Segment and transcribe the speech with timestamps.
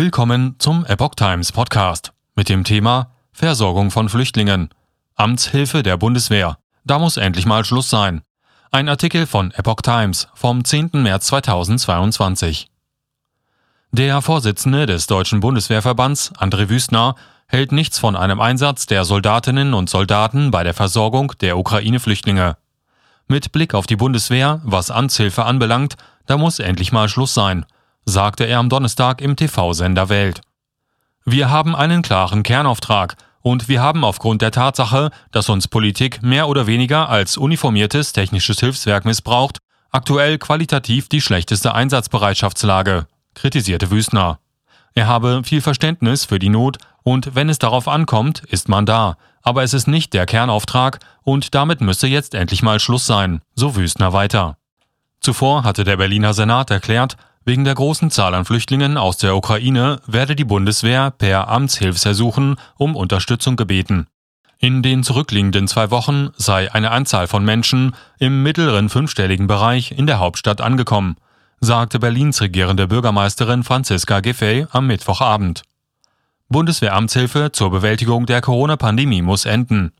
[0.00, 4.68] Willkommen zum Epoch Times Podcast mit dem Thema Versorgung von Flüchtlingen.
[5.16, 6.56] Amtshilfe der Bundeswehr.
[6.84, 8.22] Da muss endlich mal Schluss sein.
[8.70, 10.90] Ein Artikel von Epoch Times vom 10.
[10.92, 12.70] März 2022.
[13.90, 17.16] Der Vorsitzende des Deutschen Bundeswehrverbands, André Wüstner,
[17.48, 22.56] hält nichts von einem Einsatz der Soldatinnen und Soldaten bei der Versorgung der Ukraine-Flüchtlinge.
[23.26, 25.96] Mit Blick auf die Bundeswehr, was Amtshilfe anbelangt,
[26.26, 27.66] da muss endlich mal Schluss sein–
[28.08, 30.40] sagte er am Donnerstag im TV-Sender Welt.
[31.26, 36.48] Wir haben einen klaren Kernauftrag und wir haben aufgrund der Tatsache, dass uns Politik mehr
[36.48, 39.58] oder weniger als uniformiertes technisches Hilfswerk missbraucht,
[39.90, 44.38] aktuell qualitativ die schlechteste Einsatzbereitschaftslage, kritisierte Wüstner.
[44.94, 49.16] Er habe viel Verständnis für die Not und wenn es darauf ankommt, ist man da,
[49.42, 53.76] aber es ist nicht der Kernauftrag und damit müsse jetzt endlich mal Schluss sein, so
[53.76, 54.56] Wüstner weiter.
[55.20, 57.16] Zuvor hatte der Berliner Senat erklärt,
[57.48, 62.94] Wegen der großen Zahl an Flüchtlingen aus der Ukraine werde die Bundeswehr per Amtshilfsersuchen um
[62.94, 64.06] Unterstützung gebeten.
[64.58, 70.06] In den zurückliegenden zwei Wochen sei eine Anzahl von Menschen im mittleren fünfstelligen Bereich in
[70.06, 71.16] der Hauptstadt angekommen,
[71.58, 75.62] sagte Berlins regierende Bürgermeisterin Franziska Giffey am Mittwochabend.
[76.50, 79.92] Bundeswehramtshilfe zur Bewältigung der Corona-Pandemie muss enden.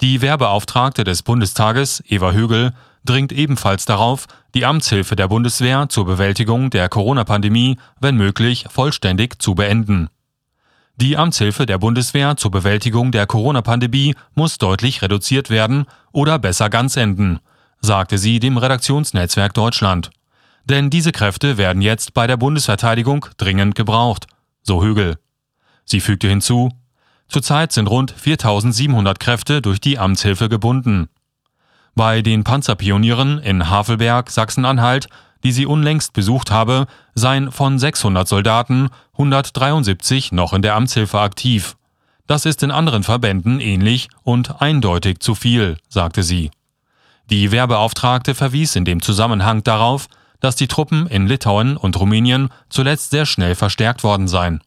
[0.00, 2.74] Die Wehrbeauftragte des Bundestages, Eva Högel,
[3.08, 9.54] dringt ebenfalls darauf, die Amtshilfe der Bundeswehr zur Bewältigung der Corona-Pandemie, wenn möglich, vollständig zu
[9.54, 10.08] beenden.
[10.96, 16.96] Die Amtshilfe der Bundeswehr zur Bewältigung der Corona-Pandemie muss deutlich reduziert werden oder besser ganz
[16.96, 17.38] enden,
[17.80, 20.10] sagte sie dem Redaktionsnetzwerk Deutschland.
[20.64, 24.26] Denn diese Kräfte werden jetzt bei der Bundesverteidigung dringend gebraucht,
[24.62, 25.18] so Hügel.
[25.84, 26.70] Sie fügte hinzu,
[27.28, 31.08] zurzeit sind rund 4700 Kräfte durch die Amtshilfe gebunden.
[31.94, 35.08] Bei den Panzerpionieren in Havelberg, Sachsen-Anhalt,
[35.44, 41.76] die sie unlängst besucht habe, seien von 600 Soldaten 173 noch in der Amtshilfe aktiv.
[42.26, 46.50] Das ist in anderen Verbänden ähnlich und eindeutig zu viel, sagte sie.
[47.30, 50.08] Die Wehrbeauftragte verwies in dem Zusammenhang darauf,
[50.40, 54.60] dass die Truppen in Litauen und Rumänien zuletzt sehr schnell verstärkt worden seien.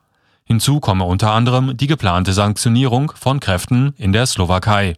[0.43, 4.95] Hinzu komme unter anderem die geplante Sanktionierung von Kräften in der Slowakei.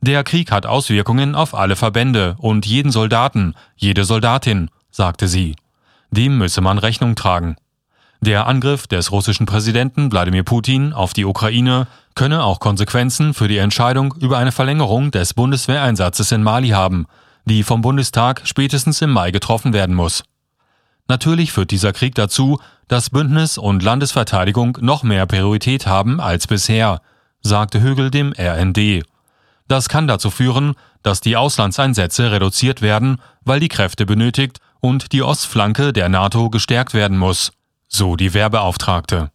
[0.00, 5.56] Der Krieg hat Auswirkungen auf alle Verbände und jeden Soldaten, jede Soldatin, sagte sie.
[6.10, 7.56] Dem müsse man Rechnung tragen.
[8.20, 13.58] Der Angriff des russischen Präsidenten Wladimir Putin auf die Ukraine könne auch Konsequenzen für die
[13.58, 17.06] Entscheidung über eine Verlängerung des Bundeswehreinsatzes in Mali haben,
[17.44, 20.24] die vom Bundestag spätestens im Mai getroffen werden muss.
[21.08, 27.00] Natürlich führt dieser Krieg dazu, dass Bündnis und Landesverteidigung noch mehr Priorität haben als bisher,
[27.40, 29.04] sagte Högel dem RND.
[29.68, 35.22] Das kann dazu führen, dass die Auslandseinsätze reduziert werden, weil die Kräfte benötigt und die
[35.22, 37.52] Ostflanke der NATO gestärkt werden muss,
[37.86, 39.30] so die Wehrbeauftragte.